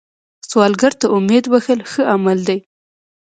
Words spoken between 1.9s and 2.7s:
ښه عمل دی